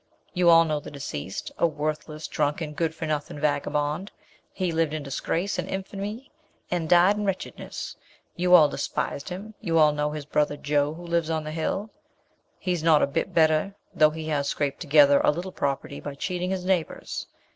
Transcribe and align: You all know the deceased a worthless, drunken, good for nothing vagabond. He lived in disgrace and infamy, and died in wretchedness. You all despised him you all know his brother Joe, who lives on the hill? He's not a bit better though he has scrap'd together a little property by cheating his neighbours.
You 0.33 0.49
all 0.49 0.65
know 0.65 0.79
the 0.79 0.89
deceased 0.89 1.51
a 1.59 1.67
worthless, 1.67 2.27
drunken, 2.27 2.73
good 2.73 2.95
for 2.95 3.05
nothing 3.05 3.39
vagabond. 3.39 4.11
He 4.51 4.71
lived 4.71 4.95
in 4.95 5.03
disgrace 5.03 5.59
and 5.59 5.69
infamy, 5.69 6.31
and 6.71 6.89
died 6.89 7.17
in 7.17 7.25
wretchedness. 7.25 7.97
You 8.35 8.55
all 8.55 8.67
despised 8.67 9.29
him 9.29 9.53
you 9.61 9.77
all 9.77 9.91
know 9.93 10.09
his 10.09 10.25
brother 10.25 10.57
Joe, 10.57 10.95
who 10.95 11.05
lives 11.05 11.29
on 11.29 11.43
the 11.43 11.51
hill? 11.51 11.91
He's 12.57 12.81
not 12.81 13.03
a 13.03 13.05
bit 13.05 13.31
better 13.31 13.75
though 13.93 14.09
he 14.09 14.27
has 14.29 14.49
scrap'd 14.49 14.81
together 14.81 15.21
a 15.23 15.29
little 15.29 15.51
property 15.51 15.99
by 15.99 16.15
cheating 16.15 16.49
his 16.49 16.65
neighbours. 16.65 17.27